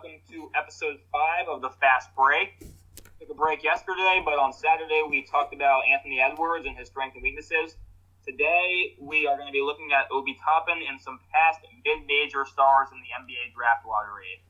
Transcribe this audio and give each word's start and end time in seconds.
welcome 0.00 0.20
to 0.32 0.48
episode 0.56 0.96
five 1.12 1.44
of 1.44 1.60
the 1.60 1.68
Fast 1.76 2.08
Break. 2.16 2.64
Took 3.20 3.28
a 3.28 3.34
break 3.36 3.60
yesterday, 3.60 4.24
but 4.24 4.40
on 4.40 4.48
Saturday 4.48 5.04
we 5.04 5.28
talked 5.28 5.52
about 5.52 5.84
Anthony 5.84 6.16
Edwards 6.16 6.64
and 6.64 6.72
his 6.72 6.88
strengths 6.88 7.20
and 7.20 7.22
weaknesses. 7.22 7.76
Today 8.24 8.96
we 8.96 9.28
are 9.28 9.36
going 9.36 9.44
to 9.44 9.52
be 9.52 9.60
looking 9.60 9.92
at 9.92 10.08
Obi 10.08 10.40
Toppin 10.40 10.80
and 10.88 10.96
some 10.96 11.20
past 11.28 11.60
mid-major 11.84 12.48
stars 12.48 12.88
in 12.96 12.96
the 13.04 13.12
NBA 13.12 13.52
draft 13.52 13.84
lottery. 13.84 14.40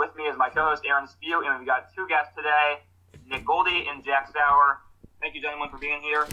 With 0.00 0.16
me 0.16 0.24
is 0.24 0.40
my 0.40 0.48
co-host 0.48 0.88
Aaron 0.88 1.04
Spew, 1.04 1.44
and 1.44 1.52
we've 1.60 1.68
got 1.68 1.92
two 1.92 2.08
guests 2.08 2.32
today, 2.32 2.80
Nick 3.28 3.44
Goldie 3.44 3.84
and 3.84 4.00
Jack 4.00 4.32
Sauer. 4.32 4.80
Thank 5.20 5.36
you, 5.36 5.44
gentlemen, 5.44 5.68
for 5.68 5.76
being 5.76 6.00
here. 6.00 6.24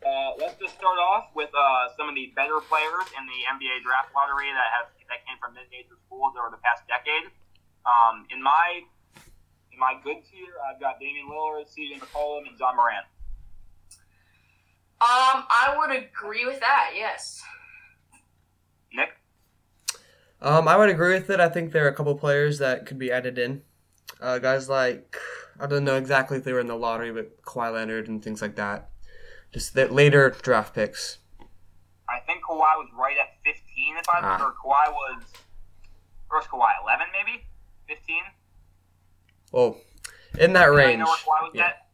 Uh, 0.00 0.32
let's 0.40 0.56
just 0.56 0.80
start 0.80 0.96
off 0.96 1.28
with 1.36 1.52
uh, 1.52 1.92
some 1.92 2.08
of 2.08 2.16
the 2.16 2.32
better 2.32 2.56
players 2.72 3.04
in 3.20 3.28
the 3.28 3.40
NBA 3.52 3.84
draft 3.84 4.16
lottery 4.16 4.48
that 4.48 4.68
have 4.72 4.88
that 5.12 5.20
came 5.28 5.36
from 5.36 5.52
mid-major 5.52 6.00
schools 6.08 6.32
over 6.40 6.48
the 6.48 6.60
past 6.64 6.88
decade. 6.88 7.28
Um, 7.86 8.26
in 8.30 8.42
my 8.42 8.80
in 9.72 9.78
my 9.78 9.94
good 10.02 10.16
tier, 10.30 10.54
I've 10.70 10.80
got 10.80 10.98
Damian 11.00 11.26
Lillard, 11.28 11.66
CJ 11.66 12.00
McCollum, 12.00 12.48
and 12.48 12.58
Ja 12.58 12.72
Morant. 12.74 13.06
Um, 15.00 15.44
I 15.50 15.74
would 15.76 15.90
agree 15.90 16.46
with 16.46 16.60
that. 16.60 16.92
Yes. 16.94 17.42
Nick. 18.92 19.10
Um, 20.40 20.68
I 20.68 20.76
would 20.76 20.88
agree 20.88 21.14
with 21.14 21.28
it. 21.28 21.40
I 21.40 21.48
think 21.48 21.72
there 21.72 21.84
are 21.84 21.88
a 21.88 21.94
couple 21.94 22.14
players 22.14 22.58
that 22.58 22.86
could 22.86 22.98
be 22.98 23.10
added 23.10 23.38
in. 23.38 23.62
Uh, 24.20 24.38
guys 24.38 24.68
like 24.68 25.16
I 25.60 25.66
don't 25.66 25.84
know 25.84 25.96
exactly 25.96 26.38
if 26.38 26.44
they 26.44 26.52
were 26.52 26.60
in 26.60 26.66
the 26.66 26.76
lottery, 26.76 27.12
but 27.12 27.42
Kawhi 27.42 27.72
Leonard 27.72 28.08
and 28.08 28.22
things 28.22 28.40
like 28.40 28.56
that. 28.56 28.90
Just 29.52 29.74
the 29.74 29.86
later 29.88 30.30
draft 30.42 30.74
picks. 30.74 31.18
I 32.08 32.20
think 32.26 32.42
Kawhi 32.44 32.58
was 32.76 32.88
right 32.98 33.16
at 33.18 33.36
15, 33.44 33.96
if 33.98 34.08
I 34.08 34.16
remember. 34.18 34.54
Ah. 34.56 34.62
Kawhi 34.64 34.92
was 34.92 35.22
first 36.30 36.48
Kawhi 36.48 36.70
11, 36.82 37.06
maybe 37.12 37.44
15. 37.88 38.16
Well, 39.52 39.76
in 40.38 40.52
that 40.54 40.66
Do 40.66 40.72
you 40.72 40.76
range. 40.78 40.98
know 40.98 41.06
where 41.06 41.16
Kawhi 41.16 41.42
was 41.42 41.52
Yeah. 41.54 41.66
at? 41.66 41.88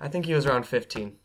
I 0.00 0.08
think 0.08 0.26
he 0.26 0.34
was 0.34 0.46
around 0.46 0.64
15. 0.66 1.18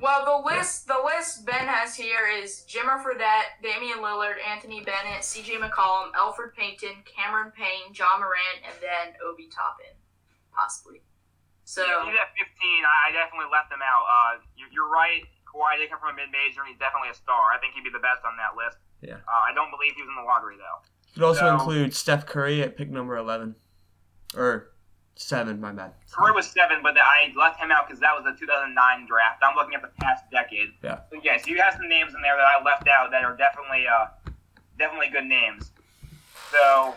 Well, 0.00 0.24
the 0.24 0.40
list 0.48 0.86
the 0.88 0.96
list 1.04 1.44
Ben 1.44 1.68
has 1.68 1.94
here 1.94 2.26
is 2.26 2.64
Jimmer 2.66 2.96
Fredette, 3.04 3.60
Damian 3.62 3.98
Lillard, 4.00 4.40
Anthony 4.40 4.80
Bennett, 4.80 5.22
C.J. 5.22 5.60
McCollum, 5.60 6.12
Elfrid 6.16 6.54
Payton, 6.56 7.04
Cameron 7.04 7.52
Payne, 7.52 7.92
Ja 7.92 8.16
Morant, 8.16 8.64
and 8.64 8.72
then 8.80 9.12
Obi 9.20 9.48
Toppin, 9.52 9.92
possibly. 10.56 11.02
So 11.64 11.84
Yeah, 11.84 12.00
he's 12.08 12.16
at 12.16 12.32
15. 12.32 12.48
I, 12.84 13.08
I 13.08 13.12
definitely 13.12 13.52
left 13.52 13.70
him 13.70 13.84
out. 13.84 14.04
Uh, 14.08 14.40
you're, 14.56 14.72
you're 14.72 14.88
right. 14.90 15.20
Kawhi 15.44 15.76
did 15.76 15.90
come 15.90 16.00
from 16.00 16.16
a 16.16 16.16
mid-major, 16.16 16.64
and 16.64 16.68
he's 16.72 16.80
definitely 16.80 17.10
a 17.12 17.14
star. 17.14 17.52
I 17.52 17.58
think 17.60 17.74
he'd 17.76 17.84
be 17.84 17.92
the 17.92 18.00
best 18.02 18.24
on 18.24 18.40
that 18.40 18.56
list. 18.56 18.78
Yeah. 19.02 19.14
Uh, 19.14 19.40
I 19.50 19.54
don't 19.54 19.70
believe 19.70 19.92
he 19.96 20.02
was 20.02 20.08
in 20.08 20.16
the 20.16 20.28
lottery 20.28 20.56
though. 20.56 20.80
Could 21.14 21.22
also 21.24 21.40
So- 21.46 21.54
include 21.54 21.94
Steph 21.94 22.26
Curry 22.26 22.62
at 22.62 22.76
pick 22.76 22.88
number 22.90 23.16
11. 23.16 23.56
Or 24.36 24.70
7, 25.16 25.60
my 25.60 25.72
bad. 25.72 25.92
Curry 26.12 26.32
was 26.32 26.46
seven, 26.50 26.78
but 26.82 26.96
I 26.96 27.32
left 27.36 27.58
him 27.60 27.70
out 27.72 27.86
because 27.86 28.00
that 28.00 28.14
was 28.14 28.24
the 28.24 28.38
2009 28.38 29.06
draft. 29.06 29.42
I'm 29.42 29.54
looking 29.56 29.74
at 29.74 29.82
the 29.82 29.88
past 30.00 30.24
decade. 30.30 30.68
Yeah. 30.82 31.00
So 31.10 31.20
yes, 31.22 31.46
you 31.46 31.60
have 31.60 31.74
some 31.74 31.88
names 31.88 32.14
in 32.14 32.22
there 32.22 32.36
that 32.36 32.46
I 32.46 32.62
left 32.62 32.86
out 32.88 33.10
that 33.10 33.24
are 33.24 33.36
definitely, 33.36 33.86
uh, 33.86 34.06
definitely 34.78 35.08
good 35.08 35.24
names. 35.26 35.72
So 36.50 36.96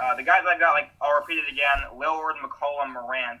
uh, 0.00 0.14
the 0.16 0.22
guys 0.22 0.42
I've 0.48 0.58
got, 0.58 0.72
like 0.72 0.90
I'll 1.00 1.14
repeat 1.20 1.38
it 1.38 1.52
again: 1.52 1.78
Lillard, 1.94 2.34
McCollum, 2.42 2.92
Morant. 2.92 3.40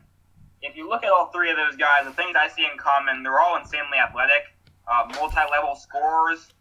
If 0.62 0.76
you 0.76 0.88
look 0.88 1.02
at 1.02 1.10
all 1.10 1.26
three 1.32 1.50
of 1.50 1.56
those 1.56 1.76
guys, 1.76 2.04
the 2.04 2.12
things 2.12 2.36
I 2.38 2.48
see 2.48 2.64
in 2.70 2.76
common, 2.78 3.22
they're 3.22 3.40
all 3.40 3.56
insanely 3.56 3.98
athletic, 3.98 4.44
uh, 4.86 5.10
multi-level 5.14 5.74
scorers, 5.74 6.52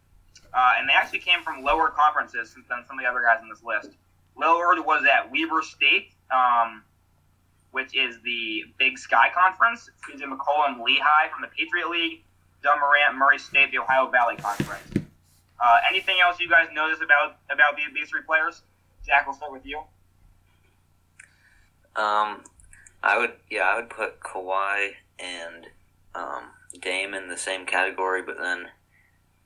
uh, 0.53 0.73
and 0.77 0.87
they 0.87 0.93
actually 0.93 1.19
came 1.19 1.41
from 1.41 1.63
lower 1.63 1.89
conferences 1.89 2.53
than 2.53 2.85
some 2.87 2.97
of 2.97 3.03
the 3.03 3.09
other 3.09 3.21
guys 3.21 3.39
on 3.41 3.49
this 3.49 3.63
list. 3.63 3.97
Lillard 4.37 4.85
was 4.85 5.03
at 5.05 5.31
Weber 5.31 5.61
State. 5.61 6.11
Um, 6.31 6.83
which 7.71 7.95
is 7.95 8.19
the 8.23 8.63
Big 8.77 8.97
Sky 8.97 9.29
Conference. 9.33 9.89
CJ 10.07 10.21
McCollum, 10.21 10.83
Lehigh 10.83 11.29
from 11.29 11.41
the 11.41 11.47
Patriot 11.47 11.89
League. 11.89 12.23
Ja 12.63 12.75
Morant, 12.75 13.15
Murray 13.15 13.39
State, 13.39 13.71
the 13.71 13.79
Ohio 13.79 14.09
Valley 14.09 14.35
Conference. 14.35 14.83
Uh, 15.61 15.79
anything 15.89 16.17
else 16.21 16.39
you 16.39 16.49
guys 16.49 16.67
notice 16.73 16.99
about 17.01 17.37
about 17.49 17.75
these, 17.77 18.09
three 18.09 18.21
players? 18.21 18.61
Jack, 19.05 19.25
we'll 19.25 19.35
start 19.35 19.51
with 19.51 19.65
you. 19.65 19.79
Um, 21.95 22.43
I 23.01 23.17
would, 23.17 23.33
yeah, 23.49 23.63
I 23.63 23.75
would 23.75 23.89
put 23.89 24.19
Kawhi 24.19 24.91
and 25.19 25.67
um, 26.15 26.43
Dame 26.81 27.13
in 27.13 27.29
the 27.29 27.37
same 27.37 27.65
category, 27.65 28.21
but 28.21 28.37
then 28.37 28.67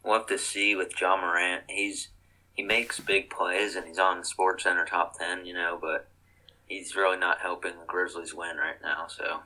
we'll 0.04 0.18
have 0.18 0.28
to 0.28 0.38
see 0.38 0.76
with 0.76 1.00
Ja 1.00 1.18
Morant. 1.18 1.64
He's 1.70 2.10
he 2.54 2.62
makes 2.62 3.00
big 3.00 3.30
plays 3.30 3.76
and 3.76 3.88
he's 3.88 4.00
on 4.00 4.24
Sports 4.24 4.64
Center 4.64 4.86
top 4.86 5.18
ten, 5.18 5.46
you 5.46 5.54
know, 5.54 5.78
but 5.82 6.08
he's 6.68 6.96
really 6.96 7.18
not 7.18 7.40
helping 7.40 7.74
the 7.80 7.86
Grizzlies 7.86 8.34
win 8.34 8.58
right 8.58 8.82
now. 8.82 9.08
So 9.08 9.42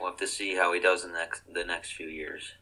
we'll 0.00 0.10
have 0.10 0.18
to 0.18 0.26
see 0.26 0.56
how 0.56 0.72
he 0.72 0.80
does 0.80 1.04
in 1.04 1.12
the 1.12 1.18
next 1.18 1.42
the 1.52 1.64
next 1.64 1.92
few 1.92 2.08
years. 2.08 2.52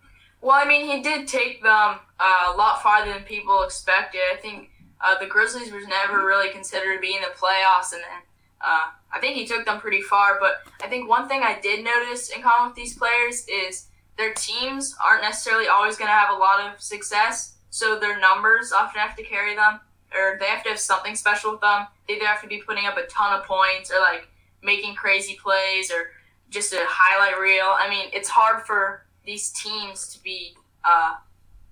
Well, 0.43 0.57
I 0.57 0.69
mean, 0.69 0.87
he 0.87 1.03
did 1.03 1.27
take 1.27 1.63
them 1.63 1.99
uh, 2.21 2.53
a 2.53 2.57
lot 2.57 2.83
farther 2.83 3.13
than 3.13 3.23
people 3.23 3.63
expected. 3.63 4.21
I 4.33 4.37
think 4.37 4.71
uh, 5.01 5.19
the 5.19 5.27
Grizzlies 5.27 5.73
was 5.73 5.87
never 5.87 6.27
really 6.27 6.51
considered 6.51 6.97
to 6.97 7.01
be 7.01 7.15
in 7.15 7.23
the 7.23 7.29
playoffs, 7.29 7.93
and 7.93 8.03
then 8.03 8.23
uh, 8.61 8.91
I 9.13 9.19
think 9.19 9.37
he 9.37 9.47
took 9.47 9.65
them 9.65 9.81
pretty 9.81 10.03
far. 10.03 10.39
But 10.39 10.57
I 10.85 10.89
think 10.89 11.09
one 11.09 11.27
thing 11.27 11.43
I 11.43 11.59
did 11.61 11.83
notice 11.83 12.29
in 12.29 12.43
common 12.43 12.69
with 12.69 12.77
these 12.77 12.97
players 12.97 13.47
is 13.49 13.87
their 14.17 14.33
teams 14.35 14.95
aren't 15.05 15.23
necessarily 15.23 15.69
always 15.69 15.97
going 15.97 16.09
to 16.09 16.13
have 16.13 16.31
a 16.35 16.39
lot 16.39 16.61
of 16.61 16.81
success, 16.81 17.57
so 17.71 17.99
their 17.99 18.19
numbers 18.19 18.73
often 18.73 19.01
have 19.01 19.17
to 19.17 19.23
carry 19.23 19.55
them, 19.55 19.81
or 20.15 20.39
they 20.41 20.47
have 20.47 20.63
to 20.65 20.71
have 20.71 20.79
something 20.79 21.15
special 21.15 21.53
with 21.53 21.61
them. 21.61 21.87
They 22.09 22.15
either 22.15 22.27
have 22.27 22.43
to 22.43 22.49
be 22.49 22.63
putting 22.67 22.87
up 22.87 22.97
a 22.97 23.07
ton 23.07 23.39
of 23.39 23.47
points, 23.47 23.91
or 23.91 24.01
like 24.01 24.29
making 24.63 24.95
crazy 24.95 25.39
plays, 25.43 25.91
or 25.91 26.11
just 26.51 26.73
a 26.73 26.79
highlight 26.81 27.41
reel. 27.41 27.75
I 27.77 27.89
mean, 27.91 28.09
it's 28.13 28.29
hard 28.29 28.65
for 28.67 29.07
these 29.25 29.51
teams 29.51 30.09
to 30.15 30.23
be 30.23 30.55
uh, 30.85 31.17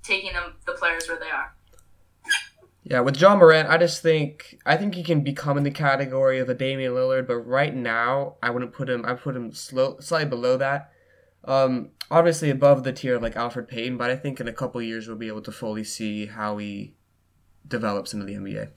taking 0.02 0.32
them 0.32 0.54
the 0.66 0.72
players 0.72 1.08
where 1.08 1.18
they 1.18 1.30
are. 1.30 1.54
Yeah, 2.86 3.00
with 3.00 3.18
Ja 3.18 3.34
Morant, 3.34 3.70
I 3.70 3.78
just 3.78 4.02
think 4.02 4.58
I 4.66 4.76
think 4.76 4.94
he 4.94 5.02
can 5.02 5.22
become 5.22 5.56
in 5.56 5.64
the 5.64 5.70
category 5.70 6.38
of 6.38 6.50
a 6.50 6.54
Damian 6.54 6.92
Lillard, 6.92 7.26
but 7.26 7.38
right 7.38 7.74
now 7.74 8.34
I 8.42 8.50
wouldn't 8.50 8.74
put 8.74 8.90
him. 8.90 9.06
I 9.06 9.14
put 9.14 9.34
him 9.34 9.54
slow, 9.54 9.96
slightly 10.00 10.28
below 10.28 10.58
that. 10.58 10.90
Um, 11.44 11.90
obviously 12.10 12.50
above 12.50 12.84
the 12.84 12.92
tier 12.92 13.16
of 13.16 13.22
like 13.22 13.34
Elfrid 13.34 13.68
Payton, 13.68 13.96
but 13.96 14.10
I 14.10 14.16
think 14.16 14.40
in 14.40 14.48
a 14.48 14.52
couple 14.52 14.80
years 14.82 15.06
we'll 15.08 15.16
be 15.16 15.28
able 15.28 15.42
to 15.42 15.52
fully 15.52 15.84
see 15.84 16.26
how 16.26 16.58
he 16.58 16.94
develops 17.66 18.12
into 18.12 18.26
the 18.26 18.34
NBA. 18.34 18.70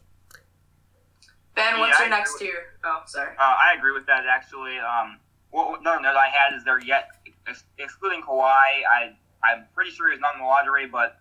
Ben, 1.56 1.80
what's 1.80 1.98
Yeah, 2.00 2.06
your 2.06 2.14
I 2.14 2.18
next 2.18 2.36
agree 2.36 2.48
tier? 2.48 2.64
Oh, 2.84 3.02
sorry. 3.06 3.32
Uh, 3.38 3.42
I 3.42 3.74
agree 3.78 3.92
with 3.92 4.06
that 4.08 4.26
actually. 4.26 4.78
Um, 4.78 5.20
well, 5.52 5.76
another 5.80 6.02
note 6.02 6.16
I 6.16 6.28
had 6.30 6.56
is 6.56 6.64
there 6.64 6.80
yet, 6.84 7.10
ex- 7.48 7.64
excluding 7.78 8.22
Kawhi, 8.22 8.44
I 8.90 9.16
I'm 9.44 9.66
pretty 9.74 9.92
sure 9.92 10.12
he's 10.12 10.20
not 10.20 10.36
in 10.36 10.42
the 10.42 10.46
lottery, 10.48 10.88
but 10.88 11.20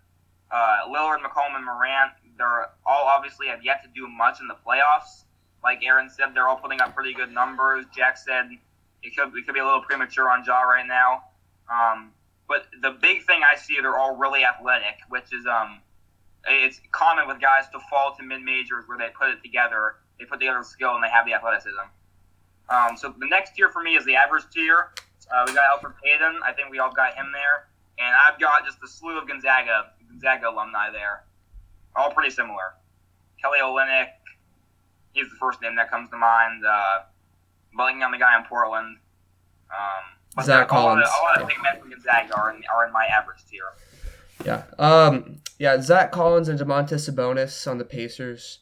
uh, 0.51 0.89
Lillard, 0.89 1.19
McCollum, 1.19 1.55
and 1.57 1.65
Morant, 1.65 2.13
they're 2.39 2.67
all 2.85 3.05
obviously 3.05 3.47
have 3.49 3.65
yet 3.65 3.83
to 3.83 3.89
do 3.95 4.09
much 4.09 4.41
in 4.41 4.49
the 4.49 4.55
playoffs. 4.67 5.25
Like 5.63 5.85
Aaron 5.85 6.09
said, 6.11 6.35
they're 6.35 6.49
all 6.49 6.57
putting 6.57 6.81
up 6.81 6.95
pretty 6.95 7.15
good 7.15 7.31
numbers. 7.33 7.87
Jack 7.95 8.17
said 8.19 8.49
it 9.03 9.17
could 9.17 9.29
it 9.37 9.47
could 9.47 9.55
be 9.55 9.61
a 9.61 9.65
little 9.65 9.83
premature 9.83 10.31
on 10.31 10.45
Ja 10.45 10.61
right 10.63 10.87
now. 10.87 11.25
Um, 11.71 12.13
but 12.49 12.67
the 12.83 12.93
big 13.03 13.25
thing 13.27 13.41
I 13.43 13.57
see, 13.57 13.79
they're 13.81 13.99
all 13.99 14.17
really 14.17 14.45
athletic, 14.45 14.99
which 15.09 15.33
is 15.33 15.47
um, 15.47 15.81
it's 16.49 16.81
common 16.93 17.27
with 17.27 17.41
guys 17.41 17.65
to 17.73 17.81
fall 17.91 18.15
to 18.17 18.23
mid 18.23 18.43
majors 18.43 18.87
where 18.87 18.99
they 18.99 19.09
put 19.19 19.31
it 19.31 19.43
together. 19.43 19.97
They 20.19 20.25
put 20.25 20.41
together 20.41 20.59
the 20.59 20.65
skill 20.65 20.95
and 20.95 21.03
they 21.03 21.11
have 21.11 21.27
the 21.27 21.35
athleticism. 21.35 21.91
Um, 22.69 22.97
so 22.97 23.15
the 23.19 23.27
next 23.29 23.55
tier 23.55 23.71
for 23.71 23.83
me 23.83 23.97
is 23.97 24.05
the 24.05 24.17
average 24.17 24.45
tier. 24.53 24.91
Uh, 25.31 25.45
we 25.47 25.55
got 25.55 25.65
Elfrid 25.71 25.95
Payton. 26.03 26.41
I 26.45 26.53
think 26.53 26.71
we 26.71 26.79
all 26.79 26.93
got 26.93 27.15
him 27.15 27.33
there. 27.33 27.69
And 27.99 28.15
I've 28.15 28.39
got 28.41 28.65
just 28.65 28.79
a 28.85 28.89
slew 28.89 29.19
of 29.19 29.27
Gonzaga 29.27 29.91
Gonzaga 30.09 30.51
alumni 30.51 30.91
there. 30.91 31.25
All 31.95 32.11
pretty 32.11 32.31
similar. 32.31 32.75
Kelly 33.41 33.59
Olynyk, 33.63 34.09
he's 35.13 35.29
the 35.29 35.37
first 35.41 35.61
name 35.63 35.77
that 35.77 35.91
comes 35.91 36.11
to 36.11 36.17
mind. 36.17 36.65
Uh, 36.65 37.01
Bellingham, 37.77 38.13
the 38.13 38.19
guy 38.19 38.37
in 38.39 38.45
Portland. 38.45 38.99
Um, 39.71 40.16
Zach 40.45 40.69
there- 40.69 40.79
a 40.79 40.83
lot 40.83 40.99
of- 40.99 41.05
Collins. 41.05 41.09
A 41.09 41.23
lot 41.25 41.43
of 41.43 41.49
big 41.49 41.63
men 41.63 41.81
from 41.81 41.91
Gonzaga 41.91 42.35
are 42.37 42.51
in, 42.55 42.63
are 42.75 42.87
in 42.87 42.93
my 42.93 43.07
average 43.07 43.45
tier. 43.51 43.65
Yeah. 44.45 44.65
Um. 44.79 45.41
Yeah. 45.59 45.81
Zach 45.81 46.13
Collins 46.13 46.49
and 46.49 46.59
Domantas 46.59 47.09
Sabonis 47.11 47.71
on 47.71 47.79
the 47.79 47.85
Pacers. 47.85 48.59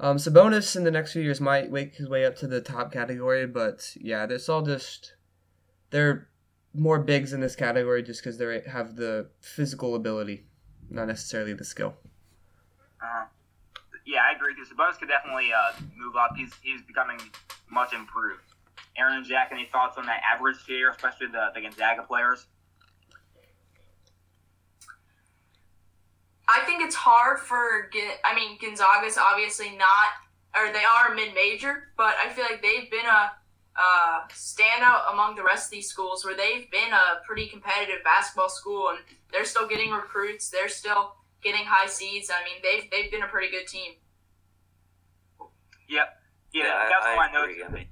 Um, 0.00 0.16
Sabonis 0.16 0.74
in 0.74 0.82
the 0.82 0.90
next 0.90 1.12
few 1.12 1.22
years 1.22 1.40
might 1.40 1.70
wake 1.70 1.94
his 1.94 2.08
way 2.08 2.24
up 2.24 2.34
to 2.36 2.48
the 2.48 2.60
top 2.60 2.90
category, 2.92 3.46
but 3.46 3.92
yeah, 4.00 4.26
it's 4.28 4.48
all 4.48 4.62
just 4.62 5.14
they're 5.90 6.28
more 6.74 6.98
bigs 6.98 7.32
in 7.32 7.40
this 7.40 7.54
category 7.54 8.02
just 8.02 8.20
because 8.20 8.38
they 8.38 8.62
have 8.66 8.96
the 8.96 9.28
physical 9.40 9.94
ability, 9.94 10.44
not 10.90 11.06
necessarily 11.06 11.52
the 11.52 11.64
skill. 11.64 11.94
Uh, 13.00 13.26
yeah, 14.04 14.22
I 14.28 14.34
agree. 14.34 14.54
Sabonis 14.64 14.98
could 14.98 15.08
definitely 15.08 15.52
uh, 15.52 15.72
move 15.96 16.16
up. 16.16 16.32
He's 16.36 16.52
he's 16.62 16.82
becoming 16.82 17.20
much 17.70 17.92
improved. 17.92 18.51
Aaron 18.96 19.16
and 19.16 19.26
Jack, 19.26 19.48
any 19.52 19.66
thoughts 19.72 19.96
on 19.98 20.06
that 20.06 20.20
average 20.32 20.56
tier, 20.66 20.90
especially 20.90 21.28
the, 21.28 21.48
the 21.54 21.60
Gonzaga 21.62 22.02
players? 22.02 22.46
I 26.48 26.60
think 26.66 26.82
it's 26.82 26.94
hard 26.94 27.38
for. 27.38 27.90
I 28.24 28.34
mean, 28.34 28.58
Gonzaga's 28.60 29.16
obviously 29.16 29.70
not 29.76 30.08
or 30.54 30.70
they 30.72 30.84
are 30.84 31.12
a 31.12 31.16
mid-major, 31.16 31.84
but 31.96 32.14
I 32.22 32.28
feel 32.30 32.44
like 32.44 32.60
they've 32.60 32.90
been 32.90 33.06
a 33.06 33.32
uh, 33.74 34.28
standout 34.28 35.10
among 35.12 35.34
the 35.34 35.42
rest 35.42 35.66
of 35.66 35.70
these 35.70 35.88
schools 35.88 36.24
where 36.26 36.36
they've 36.36 36.70
been 36.70 36.92
a 36.92 37.24
pretty 37.26 37.46
competitive 37.46 38.04
basketball 38.04 38.50
school 38.50 38.90
and 38.90 38.98
they're 39.32 39.46
still 39.46 39.66
getting 39.66 39.90
recruits. 39.92 40.50
They're 40.50 40.68
still 40.68 41.14
getting 41.42 41.64
high 41.64 41.86
seeds. 41.86 42.30
I 42.30 42.44
mean, 42.44 42.60
they've 42.62 42.90
they've 42.90 43.10
been 43.10 43.22
a 43.22 43.28
pretty 43.28 43.50
good 43.50 43.66
team. 43.66 43.92
Yep. 45.88 46.08
Yeah, 46.52 46.64
I- 46.64 46.88
that's 46.90 47.06
I 47.06 47.12
all 47.14 47.20
I 47.20 47.32
know. 47.32 47.44
agree. 47.44 47.64
I 47.64 47.68
mean, 47.70 47.86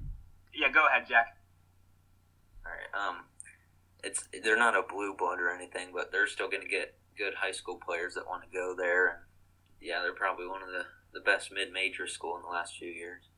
Yeah, 0.60 0.68
go 0.68 0.84
ahead, 0.84 1.08
Jack. 1.08 1.40
all 2.68 2.72
right. 2.76 2.92
Um, 2.92 3.24
it's 4.04 4.28
they're 4.44 4.60
not 4.60 4.76
a 4.76 4.84
blue 4.84 5.16
blood 5.16 5.40
or 5.40 5.48
anything, 5.48 5.88
but 5.96 6.12
they're 6.12 6.28
still 6.28 6.52
going 6.52 6.60
to 6.60 6.68
get 6.68 7.00
good 7.16 7.32
high 7.32 7.56
school 7.56 7.80
players 7.80 8.12
that 8.20 8.28
want 8.28 8.44
to 8.44 8.50
go 8.52 8.76
there. 8.76 9.08
And 9.08 9.20
yeah, 9.80 10.04
they're 10.04 10.12
probably 10.12 10.44
one 10.44 10.60
of 10.60 10.68
the 10.68 10.84
the 11.16 11.24
best 11.24 11.48
mid 11.48 11.72
major 11.72 12.04
school 12.06 12.36
in 12.36 12.42
the 12.44 12.52
last 12.52 12.76
few 12.76 12.92
years. 12.92 13.32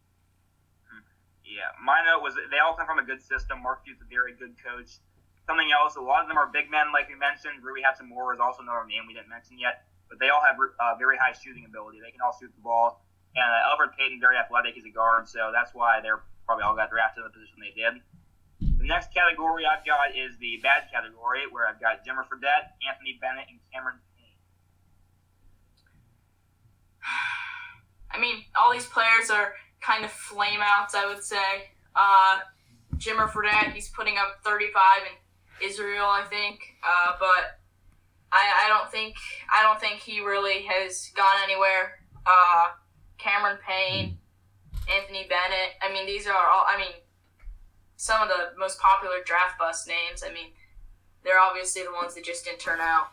Yeah, 1.46 1.70
my 1.78 2.02
note 2.02 2.26
was 2.26 2.34
they 2.34 2.58
all 2.58 2.74
come 2.74 2.90
from 2.90 2.98
a 2.98 3.06
good 3.06 3.22
system. 3.22 3.62
Mark 3.62 3.86
Few's 3.86 4.02
a 4.02 4.08
very 4.10 4.34
good 4.34 4.58
coach. 4.58 4.98
Something 5.46 5.70
else, 5.70 5.94
a 5.94 6.02
lot 6.02 6.22
of 6.22 6.28
them 6.30 6.38
are 6.38 6.50
big 6.50 6.70
men, 6.70 6.90
like 6.90 7.06
we 7.06 7.14
mentioned. 7.14 7.62
Rui 7.62 7.86
Hachimura 7.86 8.34
is 8.34 8.42
also 8.42 8.66
another 8.66 8.86
name 8.86 9.06
we 9.06 9.14
didn't 9.14 9.30
mention 9.30 9.58
yet, 9.58 9.86
but 10.10 10.18
they 10.18 10.30
all 10.30 10.42
have 10.42 10.58
uh, 10.58 10.94
very 10.98 11.18
high 11.18 11.34
shooting 11.34 11.66
ability. 11.66 11.98
They 12.02 12.14
can 12.14 12.22
all 12.22 12.34
shoot 12.34 12.50
the 12.54 12.62
ball. 12.62 13.02
And 13.34 13.42
uh, 13.42 13.70
Elfrid 13.74 13.94
Payton, 13.98 14.22
very 14.22 14.38
athletic, 14.38 14.78
he's 14.78 14.86
a 14.86 14.94
guard, 14.94 15.26
so 15.26 15.50
that's 15.50 15.74
why 15.74 15.98
they're 15.98 16.22
probably 16.46 16.64
all 16.64 16.76
got 16.76 16.90
drafted 16.90 17.24
in 17.24 17.30
the 17.30 17.34
position 17.34 17.56
they 17.60 17.74
did. 17.74 18.02
The 18.78 18.86
next 18.86 19.14
category 19.14 19.64
I've 19.66 19.86
got 19.86 20.14
is 20.14 20.38
the 20.38 20.58
bad 20.62 20.90
category, 20.92 21.46
where 21.50 21.66
I've 21.66 21.80
got 21.80 22.04
Jimmer 22.06 22.26
Fredette, 22.26 22.74
Anthony 22.82 23.18
Bennett, 23.20 23.46
and 23.50 23.58
Cameron 23.72 23.98
Payne. 24.18 24.38
I 28.10 28.20
mean, 28.20 28.44
all 28.54 28.72
these 28.72 28.86
players 28.86 29.30
are 29.30 29.54
kind 29.80 30.04
of 30.04 30.10
flameouts, 30.10 30.94
I 30.94 31.06
would 31.06 31.22
say. 31.22 31.70
Uh, 31.94 32.40
Jimmer 32.96 33.28
Fredette, 33.28 33.72
he's 33.72 33.88
putting 33.88 34.18
up 34.18 34.42
35 34.44 34.82
in 35.06 35.68
Israel, 35.68 36.06
I 36.06 36.24
think. 36.28 36.60
Uh, 36.82 37.12
but 37.18 37.58
I, 38.32 38.64
I 38.64 38.68
don't 38.68 38.90
think 38.90 39.16
I 39.52 39.62
don't 39.62 39.80
think 39.80 40.00
he 40.00 40.20
really 40.20 40.62
has 40.62 41.10
gone 41.14 41.38
anywhere. 41.44 42.00
Uh, 42.26 42.72
Cameron 43.18 43.58
Payne, 43.66 44.18
Anthony 45.00 45.26
Bennett. 45.28 45.76
I 45.82 45.92
mean, 45.92 46.06
these 46.06 46.26
are 46.26 46.32
all. 46.32 46.64
I 46.66 46.76
mean, 46.78 46.92
some 47.96 48.22
of 48.22 48.28
the 48.28 48.58
most 48.58 48.78
popular 48.78 49.16
draft 49.24 49.58
bust 49.58 49.88
names. 49.88 50.22
I 50.24 50.32
mean, 50.32 50.52
they're 51.24 51.38
obviously 51.40 51.82
the 51.82 51.92
ones 51.92 52.14
that 52.14 52.24
just 52.24 52.44
didn't 52.44 52.60
turn 52.60 52.80
out. 52.80 53.06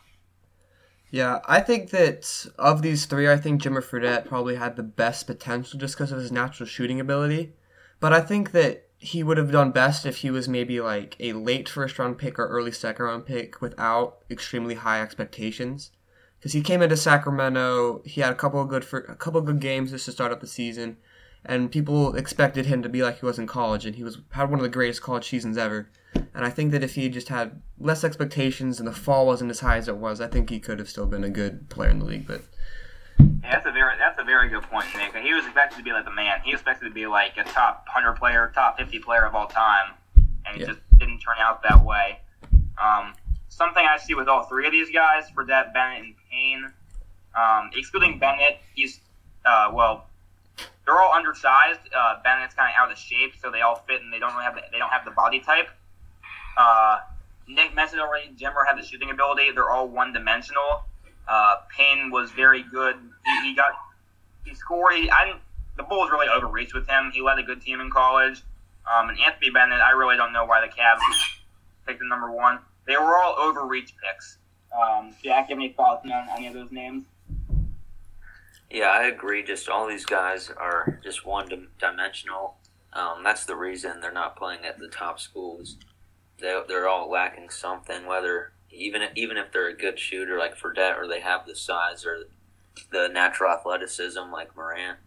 Yeah, 1.11 1.39
I 1.47 1.59
think 1.61 1.89
that 1.89 2.45
of 2.59 2.81
these 2.81 3.05
three, 3.05 3.29
I 3.29 3.37
think 3.37 3.61
Jimmer 3.61 3.83
Fredette 3.83 4.25
probably 4.25 4.55
had 4.55 4.75
the 4.75 4.83
best 4.83 5.25
potential 5.25 5.79
just 5.79 5.95
because 5.95 6.11
of 6.11 6.19
his 6.19 6.31
natural 6.31 6.67
shooting 6.67 6.99
ability. 6.99 7.53
But 7.99 8.13
I 8.13 8.21
think 8.21 8.51
that 8.51 8.89
he 8.97 9.23
would 9.23 9.37
have 9.37 9.51
done 9.51 9.71
best 9.71 10.05
if 10.05 10.17
he 10.17 10.29
was 10.29 10.47
maybe 10.47 10.81
like 10.81 11.15
a 11.19 11.33
late 11.33 11.67
first 11.67 11.97
round 11.97 12.17
pick 12.17 12.37
or 12.37 12.47
early 12.47 12.71
second 12.71 13.05
round 13.05 13.25
pick 13.25 13.61
without 13.61 14.19
extremely 14.29 14.75
high 14.75 15.01
expectations. 15.01 15.91
Because 16.37 16.53
he 16.53 16.61
came 16.61 16.81
into 16.81 16.95
Sacramento, 16.95 18.01
he 18.05 18.21
had 18.21 18.31
a 18.31 18.35
couple 18.35 18.61
of 18.61 18.69
good 18.69 18.85
for 18.85 18.99
a 18.99 19.15
couple 19.15 19.39
of 19.39 19.45
good 19.45 19.59
games 19.59 19.91
just 19.91 20.05
to 20.05 20.11
start 20.11 20.31
up 20.31 20.41
the 20.41 20.47
season, 20.47 20.97
and 21.45 21.71
people 21.71 22.15
expected 22.15 22.65
him 22.65 22.81
to 22.83 22.89
be 22.89 23.01
like 23.03 23.19
he 23.19 23.25
was 23.25 23.39
in 23.39 23.47
college, 23.47 23.85
and 23.85 23.95
he 23.95 24.03
was 24.03 24.19
had 24.31 24.49
one 24.49 24.59
of 24.59 24.63
the 24.63 24.69
greatest 24.69 25.01
college 25.01 25.27
seasons 25.29 25.57
ever. 25.57 25.89
And 26.33 26.45
I 26.45 26.49
think 26.49 26.71
that 26.71 26.83
if 26.83 26.95
he 26.95 27.07
just 27.09 27.29
had 27.29 27.61
less 27.79 28.03
expectations 28.03 28.79
and 28.79 28.87
the 28.87 28.91
fall 28.93 29.25
wasn't 29.27 29.51
as 29.51 29.59
high 29.59 29.77
as 29.77 29.87
it 29.87 29.97
was, 29.97 30.19
I 30.21 30.27
think 30.27 30.49
he 30.49 30.59
could 30.59 30.79
have 30.79 30.89
still 30.89 31.05
been 31.05 31.23
a 31.23 31.29
good 31.29 31.69
player 31.69 31.89
in 31.89 31.99
the 31.99 32.05
league. 32.05 32.27
But 32.27 32.41
Yeah, 33.19 33.51
that's 33.53 33.65
a 33.67 33.71
very 33.71 33.97
that's 33.97 34.19
a 34.19 34.23
very 34.23 34.49
good 34.49 34.63
point, 34.63 34.85
Nick. 34.97 35.15
He 35.15 35.33
was 35.33 35.45
expected 35.45 35.77
to 35.77 35.83
be 35.83 35.91
like 35.91 36.05
the 36.05 36.11
man. 36.11 36.39
He 36.43 36.51
was 36.51 36.61
expected 36.61 36.85
to 36.89 36.93
be 36.93 37.05
like 37.07 37.33
a 37.37 37.43
top 37.43 37.85
hundred 37.87 38.13
player, 38.13 38.51
top 38.55 38.77
fifty 38.77 38.99
player 38.99 39.25
of 39.25 39.35
all 39.35 39.47
time, 39.47 39.93
and 40.15 40.55
it 40.55 40.61
Yeah. 40.61 40.67
just 40.67 40.79
didn't 40.97 41.19
turn 41.19 41.35
out 41.39 41.61
that 41.63 41.83
way. 41.83 42.19
Um, 42.81 43.13
something 43.49 43.85
I 43.85 43.97
see 43.97 44.13
with 44.15 44.27
all 44.27 44.43
three 44.43 44.65
of 44.65 44.71
these 44.71 44.89
guys, 44.91 45.25
Fredette, 45.35 45.73
Bennett, 45.73 46.03
and 46.03 46.15
Payne, 46.31 46.73
um, 47.35 47.69
excluding 47.75 48.19
Bennett, 48.19 48.57
he's 48.73 48.99
uh, 49.45 49.69
well, 49.73 50.08
they're 50.85 50.99
all 50.99 51.13
undersized. 51.13 51.79
Uh, 51.95 52.21
Bennett's 52.23 52.55
kind 52.55 52.71
of 52.71 52.81
out 52.81 52.91
of 52.91 52.97
shape, 52.97 53.33
so 53.41 53.51
they 53.51 53.61
all 53.61 53.83
fit, 53.87 54.01
and 54.01 54.11
they 54.11 54.19
don't 54.19 54.33
really 54.33 54.45
have 54.45 54.55
the, 54.55 54.61
they 54.71 54.79
don't 54.79 54.89
have 54.89 55.05
the 55.05 55.11
body 55.11 55.39
type. 55.39 55.69
Uh, 56.57 56.99
Nick 57.47 57.73
mentioned 57.73 58.01
already, 58.01 58.31
Jimmer 58.37 58.65
had 58.67 58.77
the 58.77 58.83
shooting 58.83 59.11
ability. 59.11 59.51
They're 59.51 59.69
all 59.69 59.87
one 59.87 60.13
dimensional. 60.13 60.83
Uh, 61.27 61.57
Payne 61.75 62.11
was 62.11 62.31
very 62.31 62.63
good. 62.63 62.95
He, 63.25 63.49
he 63.49 63.55
got 63.55 63.73
he 64.45 64.53
scored. 64.55 64.95
He, 64.95 65.09
I 65.09 65.25
didn't, 65.25 65.41
the 65.77 65.83
Bulls 65.83 66.09
really 66.11 66.27
overreached 66.27 66.73
with 66.73 66.87
him. 66.87 67.11
He 67.13 67.21
led 67.21 67.39
a 67.39 67.43
good 67.43 67.61
team 67.61 67.79
in 67.81 67.91
college. 67.91 68.41
Um, 68.91 69.09
and 69.09 69.19
Anthony 69.19 69.51
Bennett, 69.51 69.81
I 69.81 69.91
really 69.91 70.17
don't 70.17 70.33
know 70.33 70.45
why 70.45 70.61
the 70.61 70.67
Cavs 70.67 70.99
picked 71.85 72.01
him 72.01 72.09
number 72.09 72.31
one. 72.31 72.59
They 72.87 72.95
were 72.97 73.15
all 73.17 73.35
overreach 73.37 73.93
picks. 74.03 74.37
Um, 74.77 75.15
Jack, 75.23 75.49
have 75.49 75.57
any 75.57 75.69
thoughts 75.69 76.05
on 76.05 76.27
any 76.35 76.47
of 76.47 76.53
those 76.53 76.71
names? 76.71 77.03
Yeah, 78.71 78.89
I 78.89 79.07
agree. 79.07 79.43
Just 79.43 79.67
all 79.67 79.87
these 79.87 80.05
guys 80.05 80.51
are 80.55 80.99
just 81.03 81.25
one 81.25 81.47
dim- 81.47 81.69
dimensional. 81.79 82.57
Um, 82.93 83.23
that's 83.23 83.45
the 83.45 83.55
reason 83.55 83.99
they're 83.99 84.11
not 84.11 84.35
playing 84.35 84.65
at 84.65 84.77
the 84.77 84.87
top 84.87 85.19
schools. 85.19 85.77
They 86.39 86.59
they're 86.67 86.87
all 86.87 87.09
lacking 87.09 87.49
something. 87.49 88.05
Whether 88.05 88.53
even 88.71 89.01
even 89.15 89.37
if 89.37 89.51
they're 89.51 89.69
a 89.69 89.75
good 89.75 89.99
shooter 89.99 90.37
like 90.37 90.57
Fredette, 90.57 90.97
or 90.97 91.07
they 91.07 91.21
have 91.21 91.45
the 91.45 91.55
size 91.55 92.05
or 92.05 92.25
the 92.91 93.07
natural 93.07 93.51
athleticism 93.51 94.31
like 94.31 94.55
Morant, 94.55 94.99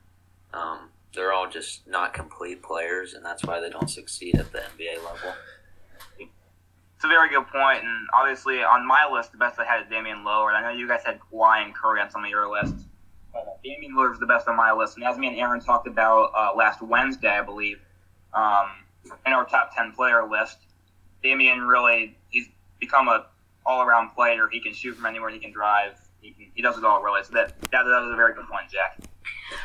um, 0.52 0.90
they're 1.14 1.32
all 1.32 1.48
just 1.48 1.86
not 1.86 2.14
complete 2.14 2.62
players, 2.62 3.14
and 3.14 3.24
that's 3.24 3.44
why 3.44 3.60
they 3.60 3.70
don't 3.70 3.90
succeed 3.90 4.36
at 4.36 4.50
the 4.52 4.58
NBA 4.58 4.96
level. 5.04 5.34
It's 6.18 7.04
a 7.04 7.08
very 7.08 7.30
good 7.30 7.46
point, 7.48 7.82
and 7.82 8.06
obviously 8.14 8.62
on 8.62 8.86
my 8.86 9.08
list, 9.10 9.32
the 9.32 9.38
best 9.38 9.58
I 9.58 9.64
had 9.64 9.82
is 9.82 9.88
Damian 9.88 10.18
Lillard. 10.18 10.54
I 10.54 10.62
know 10.62 10.70
you 10.70 10.86
guys 10.86 11.02
had 11.04 11.18
Kawhi 11.20 11.64
and 11.64 11.74
Curry 11.74 12.00
on 12.00 12.10
some 12.10 12.22
of 12.22 12.30
your 12.30 12.48
lists. 12.48 12.84
Uh, 13.34 13.40
Damian 13.64 13.94
Lillard 13.94 14.12
is 14.12 14.18
the 14.18 14.26
best 14.26 14.46
on 14.48 14.56
my 14.56 14.72
list, 14.72 14.96
and 14.96 15.04
as 15.04 15.16
me 15.16 15.28
and 15.28 15.36
Aaron 15.36 15.60
talked 15.60 15.86
about 15.86 16.32
uh, 16.36 16.56
last 16.56 16.82
Wednesday, 16.82 17.30
I 17.30 17.42
believe, 17.42 17.80
um, 18.34 18.68
in 19.26 19.32
our 19.32 19.44
top 19.44 19.74
ten 19.74 19.92
player 19.92 20.28
list, 20.28 20.58
Damian 21.22 21.62
really 21.62 22.16
he's 22.30 22.48
become 22.80 23.08
a 23.08 23.26
all 23.64 23.82
around 23.82 24.10
player. 24.10 24.48
He 24.50 24.60
can 24.60 24.74
shoot 24.74 24.94
from 24.96 25.06
anywhere. 25.06 25.30
He 25.30 25.38
can 25.38 25.52
drive. 25.52 25.92
He, 26.20 26.32
can, 26.32 26.46
he 26.54 26.62
does 26.62 26.76
it 26.76 26.84
all 26.84 27.02
really. 27.02 27.22
So 27.24 27.32
that 27.34 27.60
that, 27.62 27.70
that 27.70 27.84
was 27.84 28.12
a 28.12 28.16
very 28.16 28.34
good 28.34 28.48
point, 28.48 28.70
Jack. 28.70 28.98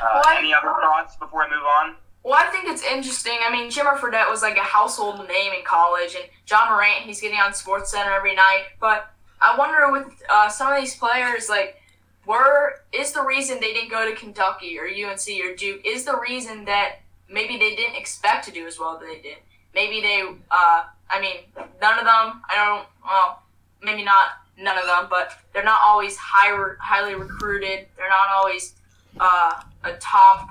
Uh, 0.02 0.22
Well, 0.24 0.36
any 0.36 0.54
other 0.54 0.68
thoughts 0.80 1.16
before 1.16 1.42
I 1.42 1.50
move 1.50 1.62
on? 1.62 1.96
Well, 2.24 2.34
I 2.34 2.50
think 2.50 2.68
it's 2.68 2.82
interesting. 2.82 3.38
I 3.46 3.50
mean, 3.50 3.70
Jimmer 3.70 3.96
Fredette 3.96 4.28
was 4.28 4.42
like 4.42 4.56
a 4.56 4.62
household 4.62 5.18
name 5.28 5.52
in 5.52 5.64
college, 5.64 6.14
and 6.14 6.24
Ja 6.48 6.68
Morant, 6.70 7.04
he's 7.04 7.20
getting 7.20 7.38
on 7.38 7.54
Sports 7.54 7.90
Center 7.90 8.12
every 8.12 8.34
night. 8.34 8.64
But 8.80 9.10
I 9.40 9.56
wonder 9.56 9.90
with 9.90 10.22
uh, 10.28 10.48
some 10.48 10.70
of 10.72 10.78
these 10.78 10.96
players, 10.96 11.48
like, 11.48 11.77
were 12.28 12.74
is 12.92 13.12
the 13.12 13.22
reason 13.22 13.58
they 13.60 13.72
didn't 13.72 13.90
go 13.90 14.08
to 14.08 14.14
Kentucky 14.14 14.78
or 14.78 14.84
UNC 14.84 15.26
or 15.44 15.56
Duke 15.56 15.80
is 15.84 16.04
the 16.04 16.16
reason 16.16 16.66
that 16.66 17.00
maybe 17.28 17.56
they 17.56 17.74
didn't 17.74 17.96
expect 17.96 18.44
to 18.44 18.52
do 18.52 18.66
as 18.66 18.78
well 18.78 18.96
as 18.96 19.00
they 19.00 19.20
did. 19.20 19.38
Maybe 19.74 20.00
they, 20.00 20.22
uh, 20.50 20.84
I 21.10 21.20
mean, 21.20 21.36
none 21.80 21.98
of 21.98 22.04
them. 22.04 22.42
I 22.48 22.54
don't. 22.54 22.86
Well, 23.04 23.42
maybe 23.82 24.04
not 24.04 24.28
none 24.58 24.76
of 24.76 24.84
them, 24.84 25.06
but 25.08 25.32
they're 25.52 25.64
not 25.64 25.80
always 25.84 26.16
high, 26.16 26.54
highly 26.80 27.14
recruited. 27.14 27.86
They're 27.96 28.08
not 28.08 28.28
always 28.36 28.74
uh, 29.18 29.62
a 29.84 29.92
top 29.94 30.50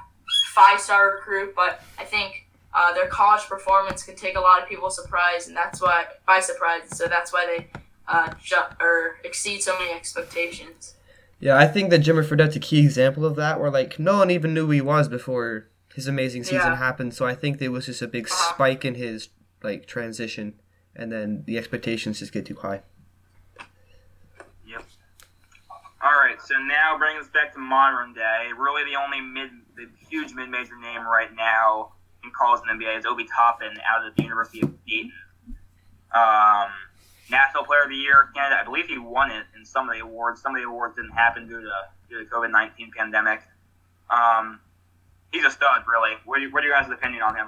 five 0.54 0.80
star 0.80 1.16
recruit, 1.16 1.54
but 1.56 1.82
I 2.00 2.04
think 2.04 2.48
uh, 2.74 2.94
their 2.94 3.08
college 3.08 3.44
performance 3.44 4.04
can 4.04 4.16
take 4.16 4.36
a 4.36 4.40
lot 4.40 4.62
of 4.62 4.70
people 4.70 4.90
surprise, 4.90 5.48
and 5.48 5.56
that's 5.56 5.82
why 5.82 6.06
by 6.26 6.40
surprise. 6.40 6.96
So 6.98 7.08
that's 7.08 7.34
why 7.34 7.46
they 7.46 7.68
uh, 8.08 8.34
ju- 8.42 8.76
or 8.80 9.18
exceed 9.24 9.62
so 9.62 9.78
many 9.78 9.92
expectations. 9.92 10.96
Yeah, 11.40 11.56
I 11.58 11.68
think 11.68 11.90
that 11.92 12.02
Jimmer 12.02 12.26
Fredette's 12.26 12.56
a 12.56 12.60
key 12.60 12.80
example 12.80 13.26
of 13.26 13.36
that, 13.36 13.60
where 13.60 13.70
like 13.72 14.00
no 14.00 14.18
one 14.18 14.32
even 14.32 14.54
knew 14.54 14.66
who 14.66 14.72
he 14.72 14.82
was 14.82 15.08
before 15.08 15.68
his 15.96 16.08
amazing 16.08 16.44
season 16.44 16.72
Yeah. 16.72 16.76
happened. 16.76 17.14
So 17.14 17.26
I 17.26 17.34
think 17.36 17.58
there 17.60 17.72
was 17.72 17.86
just 17.88 18.02
a 18.02 18.08
big 18.08 18.28
Uh-huh. 18.28 18.54
spike 18.54 18.86
in 18.86 18.96
his 18.96 19.30
like 19.64 19.88
transition, 19.88 20.60
and 20.96 21.12
then 21.12 21.44
the 21.46 21.58
expectations 21.58 22.20
just 22.20 22.32
get 22.32 22.46
too 22.46 22.56
high. 22.56 22.82
Yep. 24.68 24.84
All 26.02 26.12
right, 26.12 26.40
so 26.42 26.56
now 26.60 26.98
bringing 26.98 27.22
us 27.22 27.28
back 27.30 27.54
to 27.54 27.60
modern 27.60 28.14
day, 28.14 28.50
really 28.58 28.84
the 28.90 28.96
only 29.00 29.20
mid, 29.22 29.50
the 29.76 29.88
huge 30.10 30.34
mid-major 30.34 30.78
name 30.78 31.06
right 31.08 31.34
now 31.36 31.94
in 32.24 32.30
college 32.38 32.62
and 32.68 32.80
NBA 32.80 33.00
is 33.00 33.06
Obi 33.06 33.26
Toppin 33.26 33.78
out 33.90 34.06
of 34.06 34.16
the 34.16 34.24
University 34.24 34.62
of 34.62 34.74
Dayton. 34.86 35.12
Um, 36.14 36.70
National 37.30 37.64
Player 37.64 37.84
of 37.84 37.90
the 37.90 37.96
Year 37.96 38.30
candidate. 38.34 38.60
I 38.62 38.64
believe 38.64 38.88
he 38.88 38.98
won 38.98 39.32
it 39.32 39.46
in 39.58 39.66
some 39.66 39.90
of 39.90 39.96
the 39.96 40.02
awards. 40.02 40.42
Some 40.42 40.56
of 40.56 40.62
the 40.62 40.68
awards 40.68 40.96
didn't 40.96 41.12
happen 41.12 41.48
due 41.48 41.62
to 41.62 41.72
due 42.10 42.24
to 42.24 42.30
COVID 42.30 42.52
nineteen 42.52 42.92
pandemic. 42.96 43.42
Um, 44.10 44.60
he's 45.32 45.44
a 45.44 45.52
stud, 45.52 45.84
really. 45.88 46.16
What 46.26 46.38
do 46.38 46.44
you, 46.44 46.52
what 46.52 46.64
your 46.64 46.74
guys' 46.74 46.90
opinion 46.92 47.22
on 47.22 47.36
him? 47.36 47.48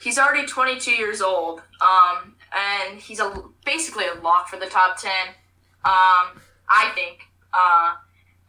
He's 0.00 0.18
already 0.18 0.46
22 0.46 0.92
years 0.92 1.20
old, 1.20 1.60
um, 1.80 2.36
and 2.52 3.00
he's 3.00 3.18
a 3.18 3.42
basically 3.64 4.04
a 4.06 4.14
lock 4.20 4.48
for 4.48 4.56
the 4.56 4.66
top 4.66 4.96
10. 4.96 5.10
Um, 5.84 6.40
I 6.70 6.90
think. 6.94 7.20
Uh, 7.52 7.96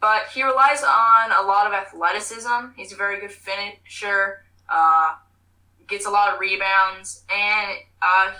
but 0.00 0.28
he 0.32 0.42
relies 0.42 0.82
on 0.82 1.32
a 1.32 1.46
lot 1.46 1.66
of 1.66 1.72
athleticism. 1.72 2.72
He's 2.76 2.92
a 2.92 2.96
very 2.96 3.20
good 3.20 3.32
finisher. 3.32 4.44
Uh, 4.68 5.14
gets 5.88 6.06
a 6.06 6.10
lot 6.10 6.32
of 6.32 6.40
rebounds, 6.40 7.24
and 7.28 7.78
uh, 8.00 8.32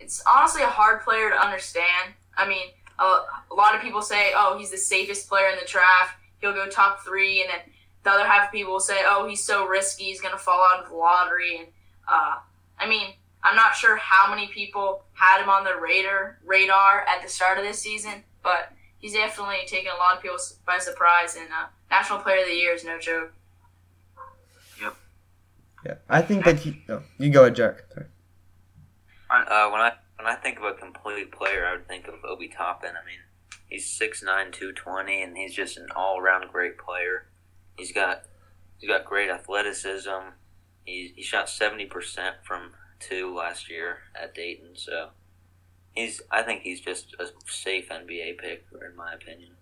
it's 0.00 0.22
honestly 0.30 0.62
a 0.62 0.66
hard 0.68 1.02
player 1.02 1.30
to 1.30 1.36
understand. 1.36 2.14
I 2.36 2.48
mean, 2.48 2.68
a, 2.98 3.02
a 3.50 3.54
lot 3.54 3.74
of 3.74 3.80
people 3.80 4.02
say, 4.02 4.32
"Oh, 4.34 4.56
he's 4.58 4.70
the 4.70 4.76
safest 4.78 5.28
player 5.28 5.48
in 5.48 5.58
the 5.58 5.66
draft. 5.66 6.18
He'll 6.40 6.52
go 6.52 6.68
top 6.68 7.04
three, 7.04 7.42
and 7.42 7.50
then 7.50 7.60
the 8.04 8.10
other 8.10 8.26
half 8.26 8.48
of 8.48 8.52
people 8.52 8.72
will 8.72 8.80
say, 8.80 9.02
"Oh, 9.04 9.26
he's 9.28 9.42
so 9.42 9.66
risky. 9.66 10.04
He's 10.04 10.20
gonna 10.20 10.38
fall 10.38 10.64
out 10.72 10.84
of 10.84 10.90
the 10.90 10.96
lottery." 10.96 11.58
And 11.58 11.68
uh, 12.08 12.36
I 12.78 12.88
mean, 12.88 13.12
I'm 13.42 13.56
not 13.56 13.74
sure 13.74 13.96
how 13.96 14.30
many 14.30 14.48
people 14.48 15.04
had 15.14 15.42
him 15.42 15.48
on 15.48 15.64
their 15.64 15.80
radar 15.80 16.38
radar 16.44 17.04
at 17.08 17.22
the 17.22 17.28
start 17.28 17.58
of 17.58 17.64
this 17.64 17.78
season, 17.78 18.24
but 18.42 18.72
he's 18.98 19.12
definitely 19.12 19.66
taken 19.66 19.90
a 19.94 19.98
lot 19.98 20.16
of 20.16 20.22
people 20.22 20.38
by 20.66 20.78
surprise. 20.78 21.36
And 21.36 21.48
uh, 21.48 21.66
National 21.90 22.18
Player 22.18 22.40
of 22.40 22.46
the 22.46 22.54
Year 22.54 22.74
is 22.74 22.84
no 22.84 22.98
joke. 22.98 23.32
Yep. 24.80 24.96
Yeah, 25.86 25.94
I 26.08 26.22
think 26.22 26.44
that 26.44 26.58
he. 26.60 26.82
Oh, 26.88 27.02
you 27.18 27.30
go 27.30 27.42
ahead, 27.42 27.56
Jack. 27.56 27.84
Sorry. 27.92 28.06
Uh, 29.30 29.68
when 29.70 29.80
I 29.80 29.92
when 30.16 30.26
I 30.26 30.34
think 30.34 30.58
of 30.58 30.64
a 30.64 30.74
complete 30.74 31.30
player, 31.30 31.66
I 31.66 31.72
would 31.72 31.86
think 31.86 32.08
of 32.08 32.24
Obi 32.24 32.48
Toppin. 32.48 32.90
I 32.90 33.06
mean, 33.06 33.20
he's 33.68 33.86
6'9", 33.86 34.24
220, 34.24 35.22
and 35.22 35.36
he's 35.36 35.54
just 35.54 35.76
an 35.76 35.88
all 35.94 36.18
around 36.18 36.50
great 36.50 36.78
player. 36.78 37.26
He's 37.76 37.92
got 37.92 38.22
he's 38.78 38.88
got 38.88 39.04
great 39.04 39.30
athleticism. 39.30 40.32
He 40.84 41.12
he 41.14 41.22
shot 41.22 41.48
seventy 41.48 41.86
percent 41.86 42.36
from 42.42 42.72
two 42.98 43.34
last 43.34 43.70
year 43.70 43.98
at 44.20 44.34
Dayton, 44.34 44.70
so 44.74 45.10
he's 45.92 46.22
I 46.30 46.42
think 46.42 46.62
he's 46.62 46.80
just 46.80 47.14
a 47.20 47.26
safe 47.46 47.90
NBA 47.90 48.38
pick 48.38 48.66
in 48.72 48.96
my 48.96 49.12
opinion. 49.12 49.52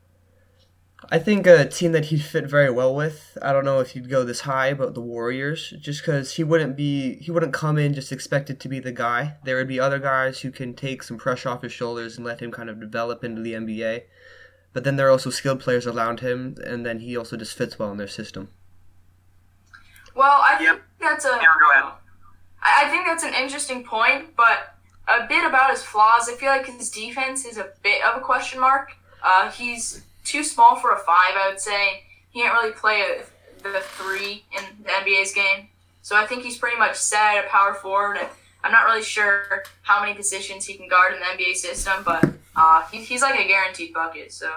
I 1.10 1.18
think 1.18 1.46
a 1.46 1.68
team 1.68 1.92
that 1.92 2.06
he'd 2.06 2.22
fit 2.22 2.46
very 2.46 2.70
well 2.70 2.94
with. 2.94 3.38
I 3.40 3.52
don't 3.52 3.64
know 3.64 3.80
if 3.80 3.90
he'd 3.90 4.10
go 4.10 4.24
this 4.24 4.40
high, 4.40 4.74
but 4.74 4.94
the 4.94 5.00
Warriors, 5.00 5.72
just 5.78 6.02
because 6.02 6.34
he 6.34 6.42
wouldn't 6.44 6.76
be, 6.76 7.16
he 7.16 7.30
wouldn't 7.30 7.52
come 7.52 7.78
in 7.78 7.94
just 7.94 8.10
expected 8.10 8.58
to 8.60 8.68
be 8.68 8.80
the 8.80 8.92
guy. 8.92 9.36
There 9.44 9.56
would 9.56 9.68
be 9.68 9.78
other 9.78 9.98
guys 9.98 10.40
who 10.40 10.50
can 10.50 10.74
take 10.74 11.02
some 11.02 11.16
pressure 11.16 11.48
off 11.48 11.62
his 11.62 11.72
shoulders 11.72 12.16
and 12.16 12.26
let 12.26 12.40
him 12.40 12.50
kind 12.50 12.68
of 12.68 12.80
develop 12.80 13.22
into 13.22 13.40
the 13.40 13.52
NBA. 13.52 14.02
But 14.72 14.84
then 14.84 14.96
there 14.96 15.06
are 15.06 15.10
also 15.10 15.30
skilled 15.30 15.60
players 15.60 15.86
around 15.86 16.20
him, 16.20 16.56
and 16.64 16.84
then 16.84 17.00
he 17.00 17.16
also 17.16 17.36
just 17.36 17.56
fits 17.56 17.78
well 17.78 17.90
in 17.92 17.98
their 17.98 18.08
system. 18.08 18.48
Well, 20.14 20.42
I 20.42 20.56
think 20.56 20.80
that's 21.00 21.24
a. 21.24 21.28
Aaron, 21.28 21.58
go 21.60 21.70
ahead. 21.70 21.92
I 22.62 22.84
I 22.86 22.90
think 22.90 23.06
that's 23.06 23.22
an 23.22 23.34
interesting 23.34 23.84
point, 23.84 24.36
but 24.36 24.76
a 25.08 25.26
bit 25.26 25.46
about 25.46 25.70
his 25.70 25.82
flaws. 25.82 26.28
I 26.28 26.34
feel 26.34 26.48
like 26.48 26.66
his 26.66 26.90
defense 26.90 27.44
is 27.44 27.58
a 27.58 27.68
bit 27.82 28.02
of 28.04 28.16
a 28.16 28.20
question 28.20 28.60
mark. 28.60 28.96
Uh, 29.22 29.50
he's 29.50 30.02
too 30.26 30.44
small 30.44 30.76
for 30.76 30.90
a 30.90 30.98
five, 30.98 31.34
I 31.34 31.48
would 31.48 31.60
say. 31.60 32.02
He 32.30 32.42
can't 32.42 32.52
really 32.52 32.72
play 32.72 33.02
a, 33.02 33.62
the 33.62 33.80
three 33.80 34.44
in 34.52 34.64
the 34.82 34.90
NBA's 34.90 35.32
game. 35.32 35.68
So 36.02 36.16
I 36.16 36.26
think 36.26 36.42
he's 36.42 36.58
pretty 36.58 36.76
much 36.76 36.96
set 36.96 37.36
at 37.36 37.48
power 37.48 37.74
forward. 37.74 38.18
I'm 38.62 38.72
not 38.72 38.84
really 38.84 39.02
sure 39.02 39.62
how 39.82 40.00
many 40.00 40.14
positions 40.14 40.64
he 40.66 40.74
can 40.74 40.88
guard 40.88 41.14
in 41.14 41.20
the 41.20 41.26
NBA 41.26 41.54
system, 41.54 42.02
but 42.04 42.24
uh, 42.54 42.82
he, 42.90 42.98
he's 42.98 43.22
like 43.22 43.38
a 43.38 43.46
guaranteed 43.46 43.94
bucket. 43.94 44.32
So 44.32 44.50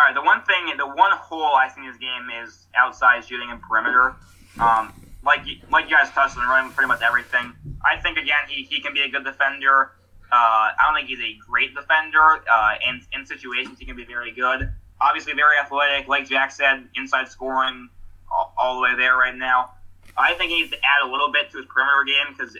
All 0.00 0.06
right, 0.06 0.14
the 0.14 0.22
one 0.22 0.42
thing, 0.42 0.76
the 0.76 0.86
one 0.86 1.12
hole 1.12 1.54
I 1.54 1.68
see 1.68 1.80
in 1.80 1.86
his 1.86 1.96
game 1.96 2.28
is 2.42 2.66
outside 2.76 3.24
shooting 3.24 3.50
and 3.50 3.60
perimeter. 3.60 4.14
Um, 4.60 4.92
like 5.24 5.44
you, 5.44 5.56
like 5.70 5.90
you 5.90 5.96
guys 5.96 6.10
touched 6.10 6.38
on, 6.38 6.48
running 6.48 6.72
pretty 6.72 6.88
much 6.88 7.02
everything. 7.02 7.52
I 7.84 8.00
think 8.00 8.16
again 8.16 8.48
he, 8.48 8.62
he 8.62 8.80
can 8.80 8.94
be 8.94 9.02
a 9.02 9.08
good 9.08 9.24
defender. 9.24 9.92
Uh, 10.32 10.70
I 10.70 10.76
don't 10.84 10.94
think 10.94 11.08
he's 11.08 11.20
a 11.20 11.38
great 11.46 11.74
defender. 11.74 12.42
Uh, 12.50 12.74
in 12.88 13.02
in 13.12 13.26
situations 13.26 13.78
he 13.78 13.84
can 13.84 13.96
be 13.96 14.04
very 14.04 14.32
good. 14.32 14.70
Obviously 15.00 15.32
very 15.32 15.58
athletic, 15.58 16.08
like 16.08 16.28
Jack 16.28 16.52
said, 16.52 16.86
inside 16.94 17.28
scoring 17.28 17.88
all, 18.30 18.52
all 18.58 18.76
the 18.76 18.82
way 18.82 18.94
there 18.96 19.16
right 19.16 19.34
now. 19.34 19.72
I 20.16 20.34
think 20.34 20.50
he 20.50 20.60
needs 20.60 20.70
to 20.70 20.76
add 20.76 21.08
a 21.08 21.10
little 21.10 21.32
bit 21.32 21.50
to 21.52 21.58
his 21.58 21.66
perimeter 21.66 22.04
game 22.04 22.34
because 22.36 22.56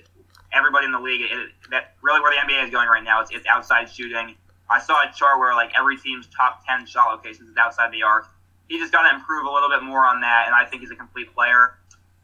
everybody 0.52 0.86
in 0.86 0.92
the 0.92 1.00
league, 1.00 1.20
it, 1.22 1.52
that 1.70 1.94
really 2.02 2.20
where 2.20 2.32
the 2.32 2.40
NBA 2.40 2.64
is 2.64 2.70
going 2.70 2.88
right 2.88 3.04
now, 3.04 3.22
it's, 3.22 3.46
outside 3.48 3.90
shooting. 3.90 4.34
I 4.70 4.80
saw 4.80 5.02
a 5.02 5.12
chart 5.12 5.38
where 5.38 5.54
like 5.54 5.72
every 5.78 5.96
team's 5.96 6.26
top 6.28 6.64
ten 6.66 6.86
shot 6.86 7.10
locations 7.10 7.50
is 7.50 7.56
outside 7.56 7.92
the 7.92 8.02
arc. 8.02 8.28
He 8.68 8.78
just 8.78 8.92
got 8.92 9.08
to 9.08 9.14
improve 9.14 9.46
a 9.46 9.50
little 9.50 9.68
bit 9.68 9.82
more 9.82 10.06
on 10.06 10.20
that, 10.20 10.44
and 10.46 10.54
I 10.54 10.64
think 10.64 10.82
he's 10.82 10.92
a 10.92 10.96
complete 10.96 11.34
player. 11.34 11.74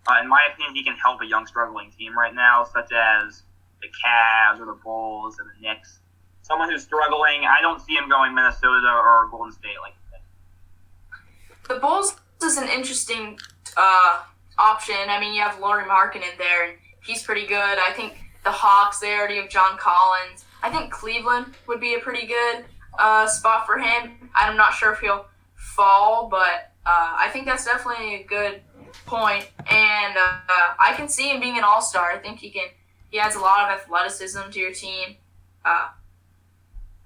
Uh, 0.06 0.20
in 0.22 0.28
my 0.28 0.48
opinion, 0.52 0.74
he 0.74 0.84
can 0.84 0.94
help 0.94 1.20
a 1.20 1.26
young 1.26 1.46
struggling 1.46 1.90
team 1.90 2.16
right 2.16 2.34
now, 2.34 2.64
such 2.64 2.92
as 2.92 3.42
the 3.86 3.92
Cavs 3.96 4.60
or 4.60 4.66
the 4.66 4.78
Bulls 4.82 5.36
or 5.38 5.44
the 5.44 5.60
Knicks. 5.60 6.00
Someone 6.42 6.70
who's 6.70 6.82
struggling, 6.82 7.44
I 7.44 7.60
don't 7.60 7.80
see 7.80 7.94
him 7.94 8.08
going 8.08 8.34
Minnesota 8.34 8.88
or 8.88 9.28
Golden 9.30 9.52
State 9.52 9.76
like 9.82 9.94
that. 10.12 11.74
the 11.74 11.80
Bulls 11.80 12.16
is 12.42 12.56
an 12.56 12.68
interesting 12.68 13.38
uh, 13.76 14.22
option. 14.58 14.96
I 15.08 15.18
mean, 15.20 15.34
you 15.34 15.42
have 15.42 15.58
Lauri 15.58 15.84
Markkanen 15.84 16.16
in 16.16 16.38
there, 16.38 16.68
and 16.68 16.78
he's 17.04 17.22
pretty 17.22 17.46
good. 17.46 17.78
I 17.78 17.92
think 17.94 18.14
the 18.44 18.50
Hawks, 18.50 19.00
they 19.00 19.14
already 19.14 19.36
have 19.36 19.50
John 19.50 19.76
Collins. 19.76 20.44
I 20.62 20.70
think 20.70 20.92
Cleveland 20.92 21.54
would 21.66 21.80
be 21.80 21.94
a 21.94 21.98
pretty 21.98 22.26
good 22.26 22.64
uh, 22.98 23.26
spot 23.26 23.66
for 23.66 23.78
him. 23.78 24.30
I'm 24.34 24.56
not 24.56 24.74
sure 24.74 24.92
if 24.92 25.00
he'll 25.00 25.26
fall, 25.56 26.28
but 26.28 26.72
uh, 26.86 27.14
I 27.18 27.28
think 27.32 27.46
that's 27.46 27.64
definitely 27.64 28.14
a 28.16 28.22
good 28.22 28.60
point. 29.04 29.50
And 29.68 30.16
uh, 30.16 30.74
I 30.78 30.94
can 30.96 31.08
see 31.08 31.30
him 31.30 31.40
being 31.40 31.58
an 31.58 31.64
all 31.64 31.82
star. 31.82 32.10
I 32.12 32.18
think 32.18 32.38
he 32.38 32.50
can. 32.50 32.68
He 33.10 33.18
adds 33.18 33.36
a 33.36 33.40
lot 33.40 33.70
of 33.70 33.80
athleticism 33.80 34.50
to 34.50 34.58
your 34.60 34.72
team. 34.72 35.16
Uh, 35.64 35.88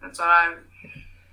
that's 0.02 0.18
what 0.18 0.28
I. 0.28 0.54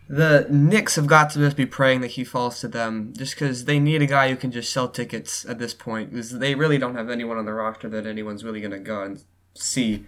The 0.09 0.47
Knicks 0.49 0.95
have 0.95 1.07
got 1.07 1.31
to 1.31 1.39
just 1.39 1.57
be 1.57 1.65
praying 1.65 1.99
that 2.01 2.11
he 2.11 2.23
falls 2.23 2.61
to 2.61 2.67
them, 2.67 3.13
just 3.17 3.35
because 3.35 3.65
they 3.65 3.79
need 3.79 4.01
a 4.01 4.05
guy 4.05 4.29
who 4.29 4.37
can 4.37 4.51
just 4.51 4.71
sell 4.71 4.87
tickets 4.87 5.45
at 5.45 5.59
this 5.59 5.73
point. 5.73 6.11
Because 6.11 6.39
they 6.39 6.55
really 6.55 6.77
don't 6.77 6.95
have 6.95 7.09
anyone 7.09 7.37
on 7.37 7.45
the 7.45 7.53
roster 7.53 7.89
that 7.89 8.05
anyone's 8.05 8.43
really 8.43 8.61
gonna 8.61 8.79
go 8.79 9.03
and 9.03 9.23
see. 9.53 10.05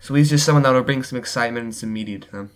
So 0.00 0.14
he's 0.14 0.30
just 0.30 0.44
someone 0.44 0.62
that 0.64 0.72
will 0.72 0.82
bring 0.82 1.02
some 1.02 1.18
excitement 1.18 1.64
and 1.64 1.74
some 1.74 1.92
media 1.92 2.18
to 2.18 2.30
them. 2.30 2.50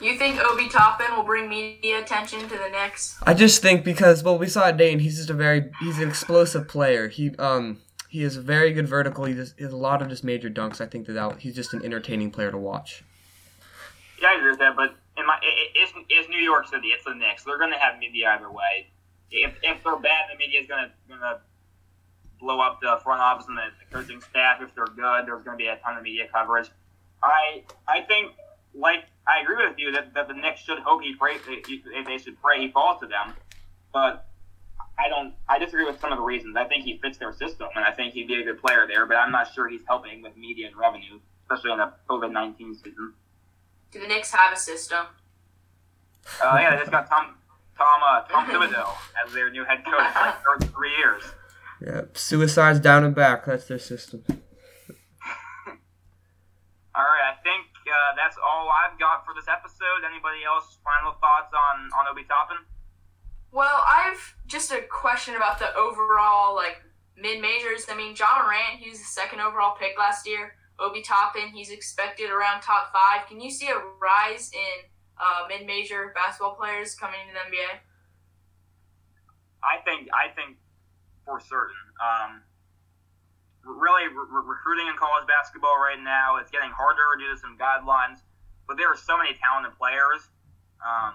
You 0.00 0.18
think 0.18 0.40
Obi 0.40 0.68
Toppin 0.68 1.14
will 1.14 1.22
bring 1.22 1.48
media 1.48 2.00
attention 2.00 2.40
to 2.40 2.48
the 2.48 2.68
Knicks? 2.72 3.16
I 3.22 3.34
just 3.34 3.62
think 3.62 3.84
because 3.84 4.24
well 4.24 4.36
we 4.36 4.48
saw 4.48 4.72
Dane, 4.72 4.98
he's 4.98 5.16
just 5.16 5.30
a 5.30 5.34
very 5.34 5.70
he's 5.80 5.98
an 5.98 6.08
explosive 6.08 6.66
player. 6.66 7.08
He 7.08 7.30
um 7.36 7.78
he 8.12 8.22
is 8.22 8.36
very 8.36 8.74
good 8.74 8.86
vertical. 8.86 9.24
He 9.24 9.34
has 9.34 9.54
a 9.58 9.74
lot 9.74 10.02
of 10.02 10.10
just 10.10 10.22
major 10.22 10.50
dunks. 10.50 10.82
I 10.82 10.86
think 10.86 11.06
that 11.06 11.14
that 11.14 11.40
he's 11.40 11.54
just 11.54 11.72
an 11.72 11.82
entertaining 11.82 12.30
player 12.30 12.50
to 12.50 12.58
watch. 12.58 13.02
Yeah, 14.20 14.28
I 14.28 14.36
agree 14.36 14.50
with 14.50 14.58
that, 14.58 14.76
but 14.76 14.94
in 15.16 15.26
my, 15.26 15.38
it, 15.40 15.70
it's, 15.74 15.92
it's 16.10 16.28
New 16.28 16.36
York 16.36 16.68
City. 16.68 16.88
It's 16.88 17.06
the 17.06 17.14
Knicks. 17.14 17.42
They're 17.42 17.56
going 17.56 17.72
to 17.72 17.78
have 17.78 17.98
media 17.98 18.36
either 18.36 18.50
way. 18.50 18.88
If, 19.30 19.54
if 19.62 19.82
they're 19.82 19.96
bad, 19.96 20.26
the 20.30 20.36
media 20.36 20.60
is 20.60 20.66
going 20.66 20.90
to 21.08 21.40
blow 22.38 22.60
up 22.60 22.82
the 22.82 23.00
front 23.02 23.22
office 23.22 23.46
and 23.48 23.56
the, 23.56 23.62
the 23.80 23.96
coaching 23.96 24.20
staff. 24.20 24.60
If 24.60 24.74
they're 24.74 24.84
good, 24.84 25.24
there's 25.26 25.42
going 25.42 25.56
to 25.56 25.64
be 25.64 25.68
a 25.68 25.76
ton 25.76 25.96
of 25.96 26.02
media 26.02 26.28
coverage. 26.30 26.70
I 27.22 27.64
I 27.88 28.02
think, 28.02 28.32
like, 28.74 29.04
I 29.26 29.40
agree 29.40 29.56
with 29.66 29.78
you 29.78 29.90
that, 29.92 30.12
that 30.12 30.28
the 30.28 30.34
Knicks 30.34 30.60
should 30.60 30.80
hope 30.80 31.00
he 31.00 31.14
pray, 31.14 31.38
they, 31.46 32.02
they 32.02 32.18
should 32.18 32.38
pray 32.42 32.60
he 32.60 32.68
falls 32.68 33.00
to 33.00 33.06
them. 33.06 33.32
But 33.90 34.26
I 34.98 35.08
don't. 35.08 35.34
I 35.48 35.58
disagree 35.58 35.84
with 35.84 36.00
some 36.00 36.12
of 36.12 36.18
the 36.18 36.24
reasons. 36.24 36.56
I 36.56 36.64
think 36.64 36.84
he 36.84 36.98
fits 36.98 37.18
their 37.18 37.32
system, 37.32 37.68
and 37.74 37.84
I 37.84 37.92
think 37.92 38.14
he'd 38.14 38.28
be 38.28 38.40
a 38.40 38.44
good 38.44 38.60
player 38.60 38.86
there. 38.86 39.06
But 39.06 39.16
I'm 39.16 39.32
not 39.32 39.52
sure 39.54 39.68
he's 39.68 39.80
helping 39.88 40.22
with 40.22 40.36
media 40.36 40.66
and 40.68 40.76
revenue, 40.76 41.18
especially 41.44 41.72
in 41.72 41.80
a 41.80 41.94
COVID 42.08 42.30
nineteen 42.30 42.74
season. 42.74 43.14
Do 43.90 44.00
the 44.00 44.06
Knicks 44.06 44.32
have 44.32 44.52
a 44.52 44.56
system? 44.56 45.06
Uh, 46.42 46.56
yeah, 46.60 46.70
they 46.70 46.78
just 46.78 46.90
got 46.90 47.08
Tom 47.08 47.34
Tom 47.76 48.00
uh, 48.04 48.22
Tom 48.28 48.46
Thibodeau 48.50 48.88
as 49.24 49.32
their 49.32 49.50
new 49.50 49.64
head 49.64 49.84
coach 49.84 50.12
for 50.42 50.58
like 50.58 50.72
three 50.72 50.96
years. 50.96 51.22
Yeah, 51.80 52.02
suicides 52.14 52.78
down 52.80 53.04
and 53.04 53.14
back. 53.14 53.46
That's 53.46 53.66
their 53.66 53.78
system. 53.78 54.22
All 56.94 57.08
right, 57.08 57.26
I 57.32 57.34
think 57.42 57.66
uh, 57.88 58.14
that's 58.16 58.36
all 58.38 58.70
I've 58.70 58.98
got 59.00 59.24
for 59.24 59.34
this 59.34 59.48
episode. 59.48 60.06
Anybody 60.06 60.44
else 60.44 60.78
final 60.84 61.12
thoughts 61.18 61.52
on 61.52 61.90
on 61.98 62.06
Obi 62.12 62.24
Toppin? 62.24 62.58
Well, 63.52 63.84
I've 63.86 64.34
just 64.46 64.72
a 64.72 64.80
question 64.80 65.36
about 65.36 65.58
the 65.58 65.74
overall 65.76 66.56
like 66.56 66.82
mid 67.16 67.40
majors. 67.40 67.84
I 67.90 67.94
mean, 67.94 68.16
Ja 68.18 68.42
Morant, 68.42 68.80
he 68.80 68.88
was 68.88 68.98
the 68.98 69.04
second 69.04 69.40
overall 69.40 69.76
pick 69.78 69.98
last 69.98 70.26
year. 70.26 70.54
Obi 70.80 71.02
Toppin, 71.02 71.48
he's 71.52 71.70
expected 71.70 72.30
around 72.30 72.62
top 72.62 72.92
five. 72.92 73.28
Can 73.28 73.40
you 73.40 73.50
see 73.50 73.68
a 73.68 73.76
rise 74.00 74.50
in 74.54 74.88
uh, 75.20 75.44
mid 75.48 75.66
major 75.66 76.12
basketball 76.14 76.54
players 76.54 76.94
coming 76.94 77.20
into 77.20 77.34
the 77.34 77.44
NBA? 77.44 77.78
I 79.62 79.84
think 79.84 80.08
I 80.16 80.32
think 80.34 80.56
for 81.26 81.38
certain. 81.38 81.76
Um, 82.00 82.40
really, 83.64 84.08
re- 84.08 84.26
re- 84.32 84.48
recruiting 84.48 84.88
in 84.88 84.96
college 84.96 85.28
basketball 85.28 85.76
right 85.76 86.00
now 86.02 86.38
it's 86.40 86.50
getting 86.50 86.70
harder 86.70 87.20
due 87.20 87.30
to 87.30 87.38
some 87.38 87.56
guidelines, 87.60 88.24
but 88.66 88.76
there 88.78 88.88
are 88.88 88.96
so 88.96 89.18
many 89.18 89.36
talented 89.38 89.76
players. 89.78 90.32
Um, 90.80 91.14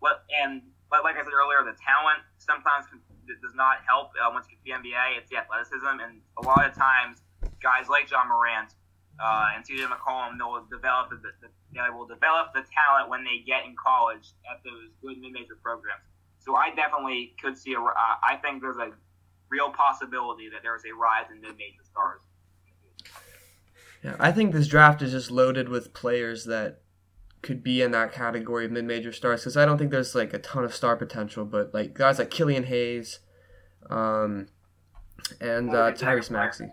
what 0.00 0.26
and 0.42 0.62
but 0.90 1.04
like 1.04 1.16
I 1.16 1.22
said 1.24 1.36
earlier, 1.36 1.60
the 1.64 1.76
talent 1.76 2.24
sometimes 2.40 2.88
can, 2.88 3.00
does 3.28 3.54
not 3.54 3.84
help 3.84 4.16
uh, 4.16 4.32
once 4.32 4.48
you 4.48 4.56
get 4.56 4.80
to 4.80 4.82
the 4.82 4.88
NBA. 4.88 5.20
It's 5.20 5.28
the 5.28 5.36
athleticism, 5.36 6.00
and 6.00 6.20
a 6.40 6.42
lot 6.44 6.64
of 6.64 6.72
times, 6.72 7.20
guys 7.60 7.88
like 7.88 8.10
Ja 8.10 8.24
Morant 8.24 8.72
uh, 9.20 9.52
and 9.54 9.64
CJ 9.64 9.88
McCollum, 9.92 10.38
they'll 10.38 10.64
develop 10.70 11.10
the, 11.10 11.20
the, 11.44 11.48
they 11.74 11.92
will 11.92 12.06
develop 12.06 12.54
the 12.54 12.64
talent 12.72 13.10
when 13.10 13.24
they 13.24 13.44
get 13.44 13.64
in 13.68 13.76
college 13.76 14.32
at 14.48 14.64
those 14.64 14.88
good 15.02 15.20
mid-major 15.20 15.60
programs. 15.62 16.08
So 16.40 16.54
I 16.54 16.72
definitely 16.74 17.34
could 17.42 17.58
see 17.58 17.74
a. 17.74 17.80
Uh, 17.80 18.16
I 18.24 18.36
think 18.40 18.62
there's 18.62 18.78
a 18.78 18.90
real 19.50 19.70
possibility 19.70 20.48
that 20.48 20.60
there's 20.62 20.82
a 20.88 20.94
rise 20.96 21.26
in 21.30 21.40
mid-major 21.40 21.84
stars. 21.84 22.20
Yeah, 24.02 24.16
I 24.20 24.30
think 24.32 24.52
this 24.52 24.68
draft 24.68 25.02
is 25.02 25.12
just 25.12 25.30
loaded 25.30 25.68
with 25.68 25.92
players 25.92 26.44
that 26.44 26.82
could 27.42 27.62
be 27.62 27.82
in 27.82 27.90
that 27.92 28.12
category 28.12 28.64
of 28.64 28.72
mid-major 28.72 29.12
stars 29.12 29.40
because 29.40 29.56
I 29.56 29.64
don't 29.64 29.78
think 29.78 29.90
there's 29.90 30.14
like 30.14 30.32
a 30.34 30.38
ton 30.38 30.64
of 30.64 30.74
star 30.74 30.96
potential, 30.96 31.44
but 31.44 31.72
like 31.72 31.94
guys 31.94 32.18
like 32.18 32.30
Killian 32.30 32.64
Hayes, 32.64 33.20
um, 33.90 34.48
and 35.40 35.70
uh, 35.70 35.92
Tyrese 35.92 36.30
Maxey. 36.30 36.68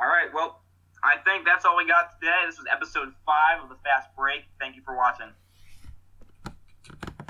All 0.00 0.06
right, 0.06 0.28
well, 0.32 0.62
I 1.02 1.16
think 1.24 1.44
that's 1.44 1.64
all 1.64 1.76
we 1.76 1.86
got 1.86 2.20
today. 2.20 2.32
This 2.46 2.58
was 2.58 2.66
episode 2.70 3.12
five 3.26 3.62
of 3.62 3.68
the 3.68 3.76
Fast 3.84 4.14
Break. 4.16 4.42
Thank 4.60 4.76
you 4.76 4.82
for 4.84 4.96
watching. 4.96 5.32